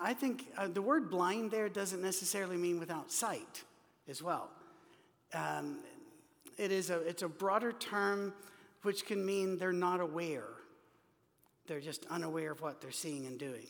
[0.00, 3.64] I think uh, the word blind there doesn't necessarily mean without sight
[4.08, 4.50] as well.
[5.32, 5.78] Um,
[6.58, 8.32] it is a, it's a broader term
[8.82, 10.48] which can mean they're not aware.
[11.66, 13.66] They're just unaware of what they're seeing and doing.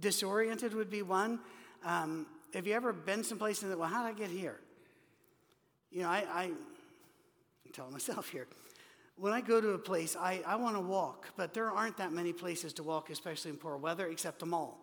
[0.00, 1.40] Disoriented would be one.
[1.84, 4.60] Um, have you ever been someplace and thought, well, how did I get here?
[5.90, 8.46] You know, I, I I'm telling myself here.
[9.16, 12.12] When I go to a place, I, I want to walk, but there aren't that
[12.12, 14.78] many places to walk, especially in poor weather, except a mall.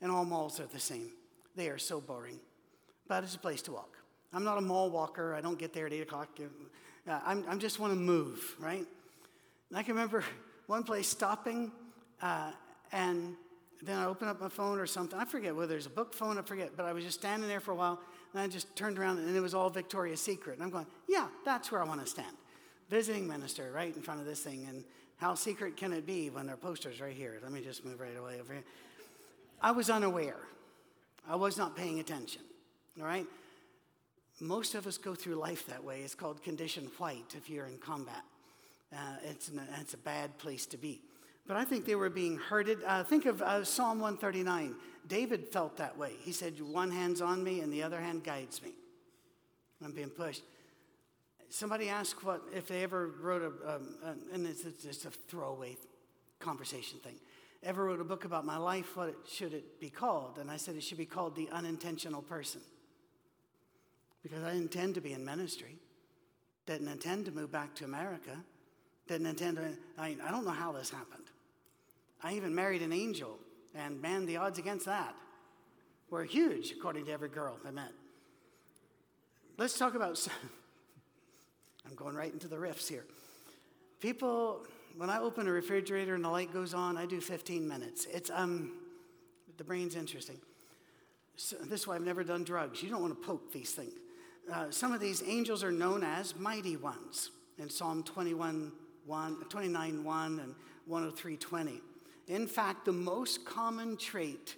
[0.00, 1.10] And all malls are the same.
[1.54, 2.40] They are so boring.
[3.06, 3.98] But it's a place to walk.
[4.32, 5.34] I'm not a mall walker.
[5.34, 6.28] I don't get there at 8 o'clock.
[7.06, 8.86] Uh, I'm, I'm just want to move, right?
[9.68, 10.24] And I can remember
[10.66, 11.72] one place stopping,
[12.22, 12.50] uh,
[12.92, 13.34] and
[13.82, 15.18] then I open up my phone or something.
[15.18, 17.60] I forget whether there's a book phone, I forget, but I was just standing there
[17.60, 18.00] for a while,
[18.32, 20.54] and I just turned around, and it was all Victoria's Secret.
[20.54, 22.36] And I'm going, yeah, that's where I want to stand.
[22.88, 24.84] Visiting minister right in front of this thing, and
[25.16, 27.38] how secret can it be when there are posters right here?
[27.42, 28.64] Let me just move right away over here.
[29.60, 30.40] I was unaware.
[31.28, 32.42] I was not paying attention,
[33.00, 33.26] all right?
[34.40, 36.00] Most of us go through life that way.
[36.00, 38.22] It's called condition white if you're in combat.
[38.94, 41.00] Uh, it's, it's a bad place to be.
[41.46, 42.78] But I think they were being herded.
[42.86, 44.74] Uh, think of uh, Psalm 139.
[45.06, 46.12] David felt that way.
[46.20, 48.72] He said, One hand's on me and the other hand guides me.
[49.84, 50.42] I'm being pushed.
[51.50, 53.96] Somebody asked what if they ever wrote a, um,
[54.32, 55.76] and it's, it's just a throwaway
[56.40, 57.16] conversation thing.
[57.62, 58.96] Ever wrote a book about my life?
[58.96, 60.38] What it, should it be called?
[60.38, 62.60] And I said it should be called The Unintentional Person.
[64.22, 65.76] Because I intend to be in ministry.
[66.66, 68.38] Didn't intend to move back to America.
[69.06, 71.24] Didn't intend to, I, mean, I don't know how this happened.
[72.22, 73.38] I even married an angel,
[73.74, 75.14] and man, the odds against that
[76.10, 77.92] were huge, according to every girl I met.
[79.58, 80.26] Let's talk about,
[81.86, 83.04] I'm going right into the riffs here.
[84.00, 88.06] People, when I open a refrigerator and the light goes on, I do 15 minutes.
[88.10, 88.72] It's, um,
[89.56, 90.38] the brain's interesting.
[91.36, 92.82] So this is why I've never done drugs.
[92.82, 93.92] You don't want to poke these things.
[94.52, 98.72] Uh, some of these angels are known as mighty ones in Psalm 21,
[99.06, 100.54] 1, 29, 1 and
[100.86, 101.80] 103, 20.
[102.28, 104.56] In fact, the most common trait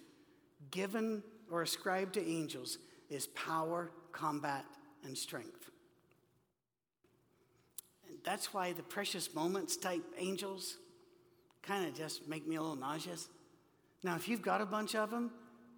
[0.71, 2.79] given or ascribed to angels
[3.11, 4.65] is power, combat,
[5.05, 5.71] and strength.
[8.09, 10.77] And that's why the precious moments type angels
[11.63, 13.29] kind of just make me a little nauseous.
[14.03, 15.31] Now, if you've got a bunch of them,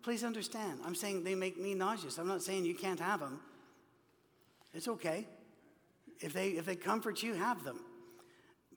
[0.02, 0.81] please understand.
[0.85, 2.18] I'm saying they make me nauseous.
[2.18, 3.40] I'm not saying you can't have them.
[4.74, 5.26] It's okay.
[6.20, 7.81] If they, if they comfort you, have them.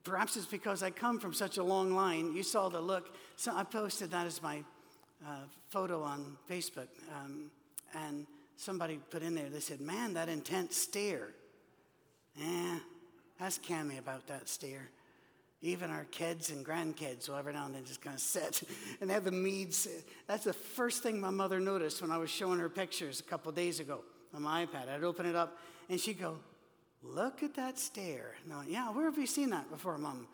[0.04, 2.34] Perhaps it's because I come from such a long line.
[2.34, 3.14] You saw the look.
[3.36, 4.62] So I posted that as my
[5.26, 6.88] uh, photo on Facebook.
[7.14, 7.50] Um,
[7.94, 11.28] and somebody put in there, they said, Man, that intense stare.
[12.40, 12.78] Eh,
[13.40, 14.88] ask Cammy about that stare.
[15.60, 18.62] Even our kids and grandkids will every now and then just kind of sit
[19.00, 19.86] and have the meads.
[20.26, 23.52] That's the first thing my mother noticed when I was showing her pictures a couple
[23.52, 24.00] days ago
[24.34, 24.88] on my iPad.
[24.88, 26.36] I'd open it up and she'd go,
[27.02, 28.34] Look at that stare.
[28.48, 30.26] Went, Yeah, where have you seen that before, Mom?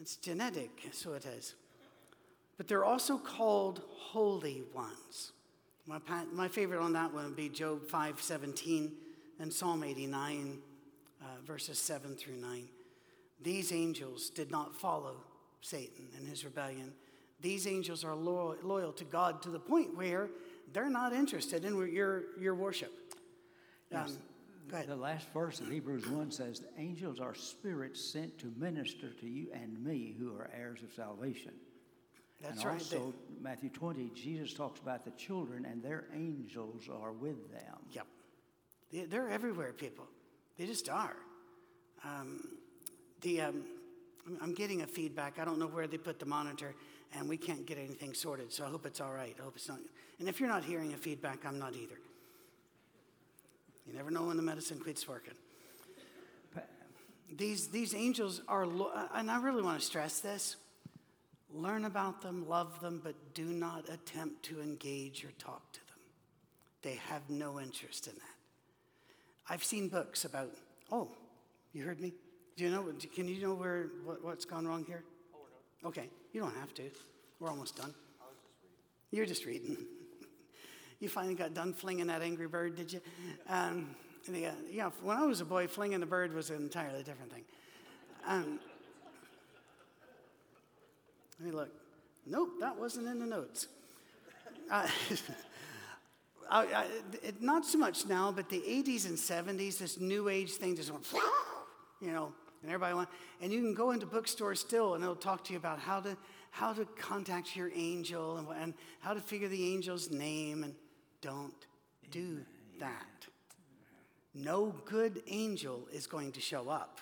[0.00, 1.54] It's genetic, so it is.
[2.56, 5.32] But they're also called holy ones.
[5.86, 5.98] My,
[6.32, 8.92] my favorite on that one would be Job 5:17
[9.40, 10.58] and Psalm 89,
[11.20, 12.68] uh, verses 7 through 9.
[13.42, 15.16] These angels did not follow
[15.60, 16.92] Satan and his rebellion.
[17.40, 20.28] These angels are loyal, loyal to God to the point where
[20.72, 22.92] they're not interested in your, your worship.
[23.92, 24.18] Yes, Um,
[24.86, 29.26] the last verse of Hebrews 1 says, The angels are spirits sent to minister to
[29.26, 31.52] you and me who are heirs of salvation.
[32.42, 32.74] That's and right.
[32.74, 37.76] Also, Matthew 20, Jesus talks about the children and their angels are with them.
[37.92, 38.06] Yep.
[39.10, 40.06] They're everywhere, people.
[40.56, 41.16] They just are.
[42.04, 42.48] Um,
[43.22, 43.64] the, um,
[44.40, 45.38] I'm getting a feedback.
[45.38, 46.74] I don't know where they put the monitor,
[47.14, 49.36] and we can't get anything sorted, so I hope it's all right.
[49.38, 49.78] I hope it's not.
[50.18, 51.98] And if you're not hearing a feedback, I'm not either.
[53.88, 55.34] You never know when the medicine quits working.
[57.36, 58.66] These, these angels are,
[59.14, 60.56] and I really want to stress this
[61.50, 65.96] learn about them, love them, but do not attempt to engage or talk to them.
[66.82, 69.48] They have no interest in that.
[69.48, 70.50] I've seen books about,
[70.92, 71.08] oh,
[71.72, 72.12] you heard me?
[72.56, 75.04] Do you know, can you know where, what, what's gone wrong here?
[75.34, 75.38] Oh,
[75.82, 75.88] no.
[75.88, 76.82] Okay, you don't have to.
[77.40, 77.94] We're almost done.
[78.20, 78.76] I was just reading.
[79.10, 79.97] You're just reading.
[81.00, 83.00] You finally got done flinging that angry bird, did you?
[83.48, 83.94] Um,
[84.28, 87.44] uh, yeah, when I was a boy, flinging a bird was an entirely different thing.
[88.26, 88.58] Um,
[91.38, 91.70] let me look.
[92.26, 93.68] Nope, that wasn't in the notes.
[94.70, 94.86] Uh,
[96.50, 96.86] I, I,
[97.22, 100.90] it, not so much now, but the 80s and 70s, this new age thing just
[100.90, 101.06] went,
[102.00, 102.32] you know,
[102.62, 103.08] and everybody went.
[103.40, 106.16] And you can go into bookstores still, and it'll talk to you about how to
[106.50, 110.64] how to contact your angel and, and how to figure the angel's name.
[110.64, 110.74] And
[111.20, 111.66] don't
[112.10, 112.38] do
[112.80, 113.26] that.
[114.34, 117.00] No good angel is going to show up.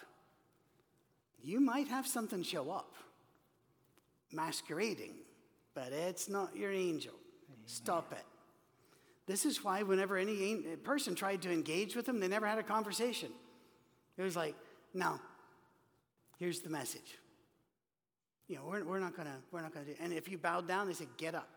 [1.42, 2.94] You might have something show up,
[4.32, 5.12] masquerading,
[5.74, 7.12] but it's not your angel.
[7.48, 7.60] Amen.
[7.66, 8.24] Stop it.
[9.26, 12.62] This is why, whenever any person tried to engage with them, they never had a
[12.62, 13.30] conversation.
[14.16, 14.54] It was like,
[14.94, 15.20] no,
[16.38, 17.18] here's the message.
[18.48, 19.94] You know, we're, we're not gonna, we're not gonna do.
[20.00, 21.48] And if you bowed down, they said, get up.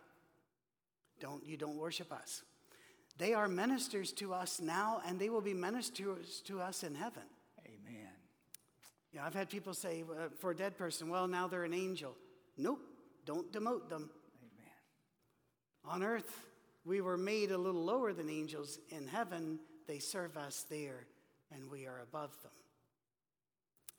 [1.20, 2.44] Don't you don't worship us.
[3.20, 7.24] They are ministers to us now, and they will be ministers to us in heaven.
[7.66, 8.08] Amen.
[9.12, 12.16] Yeah, I've had people say uh, for a dead person, well, now they're an angel.
[12.58, 12.80] Nope,
[13.26, 14.10] don't demote them.
[14.42, 15.94] Amen.
[15.94, 16.46] On earth,
[16.86, 18.80] we were made a little lower than angels.
[18.90, 21.06] In heaven, they serve us there,
[21.54, 22.52] and we are above them.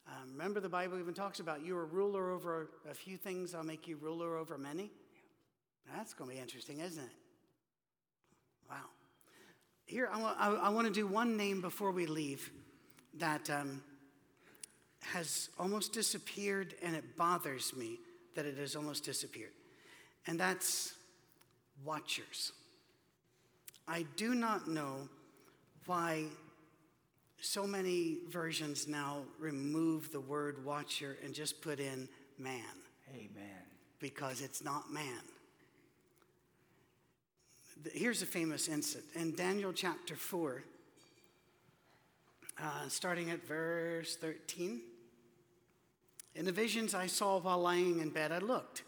[0.09, 3.65] Um, remember, the Bible even talks about you are ruler over a few things, I'll
[3.65, 4.91] make you ruler over many.
[5.95, 7.11] That's going to be interesting, isn't it?
[8.71, 8.77] Wow.
[9.91, 12.49] Here, I want, I, I want to do one name before we leave
[13.19, 13.83] that um,
[15.01, 17.99] has almost disappeared, and it bothers me
[18.37, 19.51] that it has almost disappeared.
[20.29, 20.95] And that's
[21.85, 22.53] watchers.
[23.89, 25.09] I do not know
[25.87, 26.27] why
[27.41, 32.63] so many versions now remove the word watcher and just put in man.
[33.13, 33.65] Amen.
[33.99, 35.19] Because it's not man.
[37.93, 39.11] Here's a famous incident.
[39.15, 40.63] In Daniel chapter 4,
[42.63, 44.81] uh, starting at verse 13.
[46.35, 48.83] In the visions I saw while lying in bed, I looked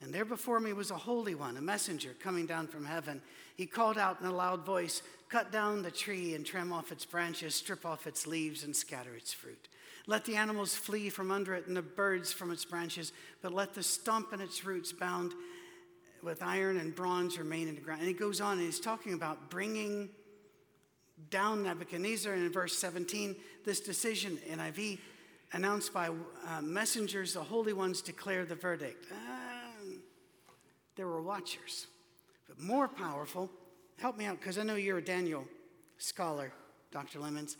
[0.00, 3.20] and there before me was a holy one, a messenger coming down from heaven.
[3.56, 7.04] He called out in a loud voice Cut down the tree and trim off its
[7.04, 9.68] branches, strip off its leaves, and scatter its fruit.
[10.06, 13.74] Let the animals flee from under it and the birds from its branches, but let
[13.74, 15.34] the stump and its roots bound
[16.22, 18.00] with iron and bronze remain in the ground.
[18.00, 20.08] And he goes on and he's talking about bringing
[21.30, 22.32] down Nebuchadnezzar.
[22.32, 24.98] And in verse 17, this decision, NIV,
[25.52, 29.06] announced by uh, messengers, the holy ones declare the verdict.
[29.10, 29.14] Uh,
[30.96, 31.86] there were watchers.
[32.48, 33.50] But more powerful,
[33.98, 35.44] help me out, because I know you're a Daniel
[35.98, 36.52] scholar,
[36.90, 37.20] Dr.
[37.20, 37.56] Lemons.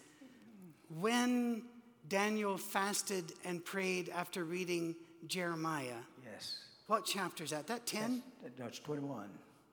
[1.01, 1.63] When
[2.09, 6.01] Daniel fasted and prayed after reading Jeremiah.
[6.25, 6.57] Yes.
[6.89, 7.67] What chapter is that?
[7.67, 8.23] That 10?
[8.59, 9.29] That's, 21.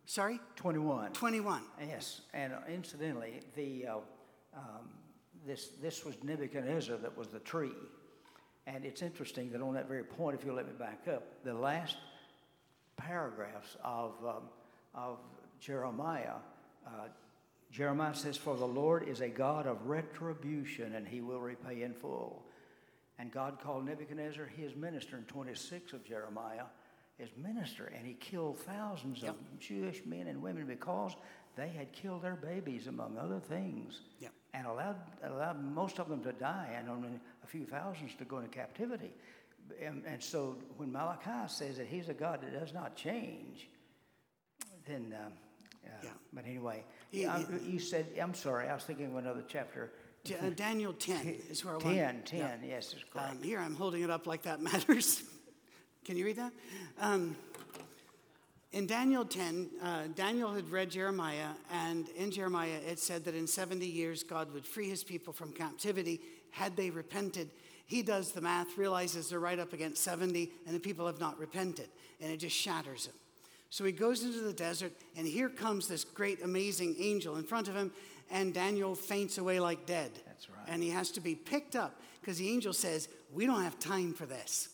[0.06, 0.38] Sorry?
[0.58, 1.14] 21.
[1.14, 1.62] 21.
[1.88, 2.22] Yes.
[2.34, 3.98] And uh, incidentally, the, uh,
[4.54, 4.90] um,
[5.48, 7.72] this, this was Nebuchadnezzar that was the tree.
[8.68, 11.54] And it's interesting that on that very point, if you'll let me back up, the
[11.54, 11.96] last
[12.98, 14.44] paragraphs of, um,
[14.94, 15.20] of
[15.62, 16.36] Jeremiah,
[16.86, 17.08] uh,
[17.72, 21.94] Jeremiah says, For the Lord is a God of retribution, and he will repay in
[21.94, 22.44] full.
[23.18, 26.66] And God called Nebuchadnezzar his minister in 26 of Jeremiah,
[27.18, 29.32] his minister, and he killed thousands yep.
[29.32, 31.16] of Jewish men and women because
[31.56, 34.34] they had killed their babies, among other things, yep.
[34.54, 37.10] and allowed, allowed most of them to die and only
[37.44, 39.14] a few thousands to go into captivity
[39.82, 43.68] and, and, so when Malachi says that he's a God that does not change,
[44.88, 45.32] then, um,
[45.86, 46.10] uh, yeah.
[46.34, 49.92] but anyway, he, he, you said, I'm sorry, I was thinking of another chapter.
[50.28, 52.26] Uh, Daniel 10 is where I 10, want.
[52.26, 52.56] 10, yeah.
[52.64, 53.32] yes, is correct.
[53.32, 55.24] Um, here I'm holding it up like that matters.
[56.06, 56.54] Can you read that?
[57.02, 57.36] Um,
[58.72, 63.48] in Daniel 10, uh, Daniel had read Jeremiah, and in Jeremiah it said that in
[63.48, 67.50] 70 years God would free his people from captivity had they repented.
[67.88, 71.40] He does the math, realizes they're right up against 70, and the people have not
[71.40, 71.88] repented,
[72.22, 73.14] and it just shatters him.
[73.72, 77.68] So he goes into the desert, and here comes this great, amazing angel in front
[77.68, 77.92] of him,
[78.30, 80.12] and Daniel faints away like dead.
[80.28, 80.68] That's right.
[80.68, 84.14] And he has to be picked up because the angel says, We don't have time
[84.14, 84.70] for this.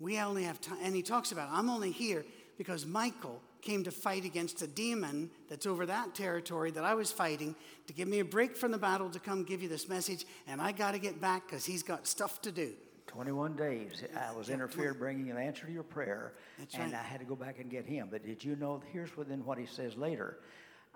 [0.00, 0.78] We only have time.
[0.82, 2.24] And he talks about, I'm only here
[2.56, 7.10] because Michael came to fight against a demon that's over that territory that I was
[7.10, 7.54] fighting
[7.86, 10.24] to give me a break from the battle to come give you this message.
[10.46, 12.72] And I got to get back because he's got stuff to do.
[13.08, 14.04] 21 days.
[14.16, 17.00] I was interfered bringing an answer to your prayer, That's and right.
[17.00, 18.08] I had to go back and get him.
[18.10, 18.82] But did you know?
[18.92, 20.38] Here's within what he says later.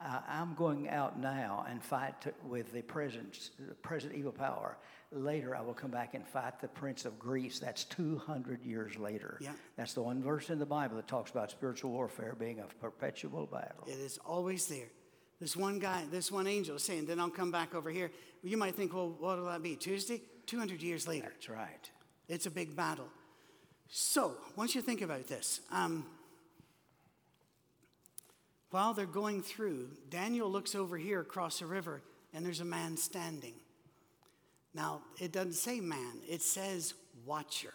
[0.01, 4.77] Uh, I'm going out now and fight to, with the present, the present evil power.
[5.13, 7.59] Later, I will come back and fight the prince of Greece.
[7.59, 9.39] That's 200 years later.
[9.41, 9.53] Yeah.
[9.77, 13.47] That's the one verse in the Bible that talks about spiritual warfare being a perpetual
[13.47, 13.85] battle.
[13.87, 14.89] It is always there.
[15.39, 18.11] This one guy, this one angel is saying, then I'll come back over here.
[18.43, 19.77] You might think, well, what will that be?
[19.77, 20.23] Tuesday?
[20.47, 21.29] 200 years later.
[21.31, 21.91] That's right.
[22.29, 23.09] It's a big battle.
[23.89, 26.07] So, once you think about this, um,
[28.71, 32.01] while they're going through, Daniel looks over here across the river,
[32.33, 33.53] and there's a man standing.
[34.75, 36.95] Now, it doesn't say man, it says
[37.27, 37.75] watcher.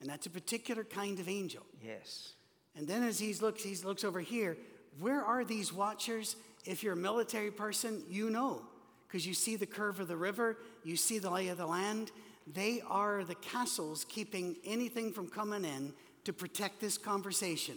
[0.00, 1.62] And that's a particular kind of angel.
[1.82, 2.32] Yes.
[2.76, 4.56] And then as he looks, he looks over here.
[4.98, 6.36] Where are these watchers?
[6.64, 8.62] If you're a military person, you know,
[9.06, 12.12] because you see the curve of the river, you see the lay of the land.
[12.52, 15.92] They are the castles keeping anything from coming in
[16.24, 17.76] to protect this conversation.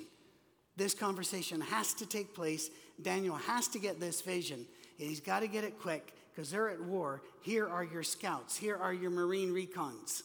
[0.76, 2.70] This conversation has to take place.
[3.02, 4.66] Daniel has to get this vision,
[5.00, 7.22] and he's got to get it quick because they're at war.
[7.42, 10.24] Here are your scouts, here are your marine recons.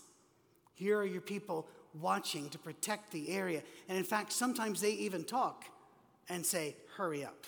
[0.74, 1.68] Here are your people
[2.00, 3.62] watching to protect the area.
[3.88, 5.64] And in fact, sometimes they even talk
[6.28, 7.46] and say, Hurry up.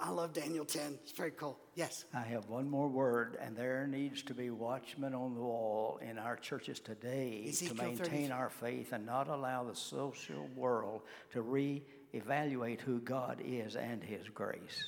[0.00, 0.98] I love Daniel 10.
[1.02, 1.58] It's very cool.
[1.74, 2.04] Yes.
[2.14, 6.18] I have one more word, and there needs to be watchmen on the wall in
[6.18, 8.30] our churches today Ezekiel to maintain 33.
[8.30, 11.02] our faith and not allow the social world
[11.32, 14.84] to re-evaluate who God is and His grace.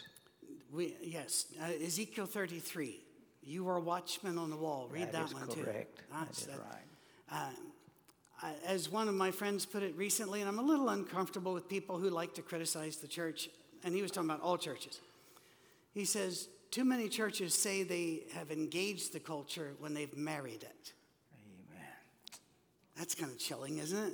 [0.72, 1.46] We, yes.
[1.60, 3.00] Uh, Ezekiel 33.
[3.42, 4.88] You are watchmen on the wall.
[4.90, 5.62] Read that, That is one too.
[5.64, 5.96] correct.
[6.10, 7.54] That That's- that- right.
[8.42, 11.68] I- as one of my friends put it recently, and I'm a little uncomfortable with
[11.68, 13.50] people who like to criticize the church,
[13.84, 15.00] and he was talking about all churches.
[15.92, 20.92] He says, Too many churches say they have engaged the culture when they've married it.
[21.34, 21.86] Amen.
[22.96, 24.12] That's kind of chilling, isn't it?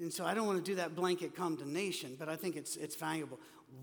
[0.00, 2.96] And so I don't want to do that blanket condemnation, but I think it's, it's
[2.96, 3.38] valuable.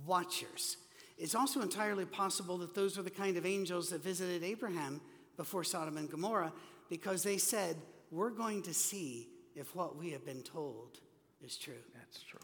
[0.06, 0.78] Watchers.
[1.18, 5.01] It's also entirely possible that those were the kind of angels that visited Abraham
[5.38, 6.53] before Sodom and Gomorrah
[6.89, 7.78] because they said,
[8.11, 10.99] We're going to see if what we have been told
[11.43, 11.74] is true.
[11.93, 12.39] That's true.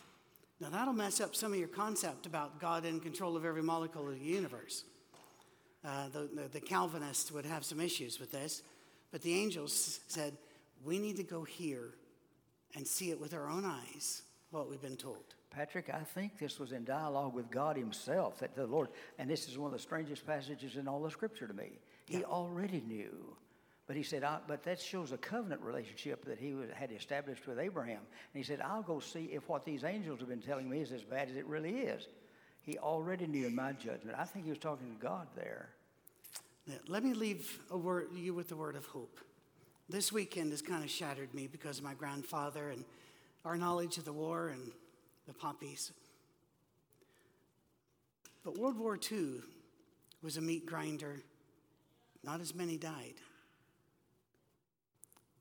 [0.60, 4.08] Now, that'll mess up some of your concept about God in control of every molecule
[4.08, 4.84] of the universe.
[5.84, 8.62] Uh, the, the, the Calvinists would have some issues with this,
[9.12, 10.38] but the angels said,
[10.86, 11.96] We need to go here
[12.76, 15.24] and see it with our own eyes, what we've been told.
[15.50, 19.48] Patrick, I think this was in dialogue with God Himself that the Lord, and this
[19.48, 21.80] is one of the strangest passages in all the Scripture to me.
[22.06, 22.26] He Yeah.
[22.26, 23.36] already knew,
[23.88, 27.60] but He said, "But that shows a covenant relationship that He was, had established with
[27.60, 30.80] Abraham." And He said, "I'll go see if what these angels have been telling me
[30.80, 32.08] is as bad as it really is."
[32.62, 34.18] He already knew in my judgment.
[34.18, 35.70] I think He was talking to God there.
[36.68, 39.20] Now, Let me leave a word, you with the word of hope.
[39.90, 42.86] This weekend has kind of shattered me because of my grandfather and
[43.46, 44.72] our knowledge of the war and
[45.28, 45.92] the poppies.
[48.44, 49.42] But World War II
[50.22, 51.22] was a meat grinder.
[52.24, 53.16] Not as many died.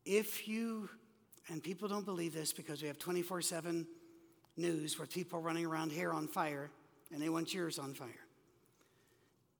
[0.04, 0.88] If you,
[1.48, 3.86] and people don't believe this because we have 24 7
[4.56, 6.70] news where people running around hair on fire
[7.12, 8.08] and they want yours on fire.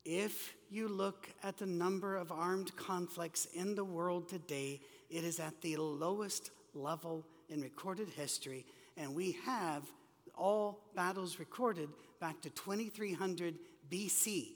[0.05, 4.81] If you look at the number of armed conflicts in the world today,
[5.11, 8.65] it is at the lowest level in recorded history,
[8.97, 9.83] and we have
[10.37, 11.89] all battles recorded
[12.21, 13.57] back to 2300
[13.91, 14.53] BC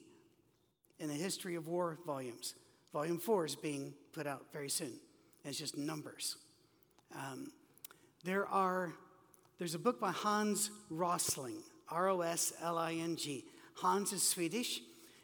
[0.98, 2.54] in the History of War volumes.
[2.92, 4.92] Volume 4 is being put out very soon.
[5.44, 6.36] It's just numbers.
[7.14, 7.52] Um,
[8.24, 8.92] there are,
[9.58, 13.44] there's a book by Hans Rosling, R O S L I N G.
[13.74, 14.80] Hans is Swedish.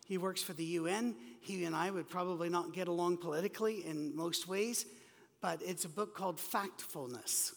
[0.06, 1.14] He works for the UN.
[1.40, 4.84] He and I would probably not get along politically in most ways,
[5.40, 7.52] but it's a book called Factfulness,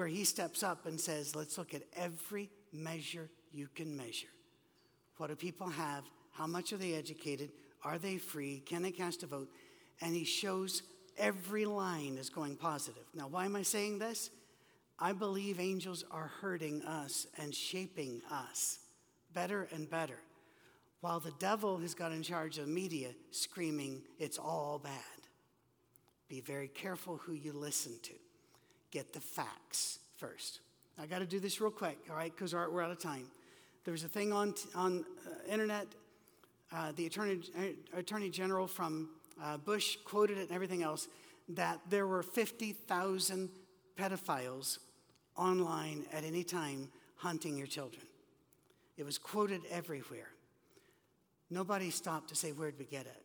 [0.00, 4.28] where he steps up and says, let's look at every measure you can measure.
[5.18, 6.04] What do people have?
[6.32, 7.50] How much are they educated?
[7.84, 8.62] Are they free?
[8.64, 9.50] Can they cast a vote?
[10.00, 10.84] And he shows
[11.18, 13.02] every line is going positive.
[13.12, 14.30] Now, why am I saying this?
[14.98, 18.78] I believe angels are hurting us and shaping us
[19.34, 20.20] better and better,
[21.02, 24.94] while the devil has got in charge of media screaming, it's all bad.
[26.26, 28.14] Be very careful who you listen to.
[28.90, 30.60] Get the facts first.
[30.98, 33.26] I got to do this real quick, all right, because we're out of time.
[33.84, 35.86] There was a thing on, on uh, internet,
[36.72, 39.08] uh, the attorney, uh, attorney General from
[39.42, 41.08] uh, Bush quoted it and everything else,
[41.50, 43.48] that there were 50,000
[43.98, 44.78] pedophiles
[45.36, 48.02] online at any time hunting your children.
[48.96, 50.28] It was quoted everywhere.
[51.48, 53.22] Nobody stopped to say, Where'd we get it?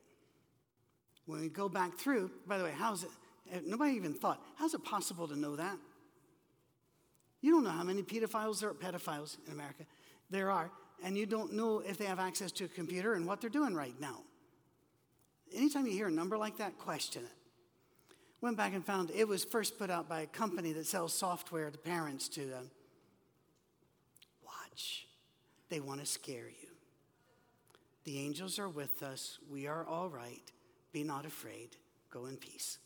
[1.25, 3.09] When we go back through, by the way, how's it?
[3.51, 5.77] Eh, nobody even thought, how's it possible to know that?
[7.41, 9.85] You don't know how many pedophiles there are, pedophiles in America
[10.29, 10.71] there are,
[11.03, 13.75] and you don't know if they have access to a computer and what they're doing
[13.75, 14.21] right now.
[15.53, 17.31] Anytime you hear a number like that, question it.
[18.41, 21.69] Went back and found it was first put out by a company that sells software
[21.69, 22.61] to parents to uh,
[24.43, 25.07] watch.
[25.69, 26.69] They want to scare you.
[28.03, 29.39] The angels are with us.
[29.49, 30.43] We are all right.
[30.91, 31.75] Be not afraid.
[32.11, 32.77] Go in peace.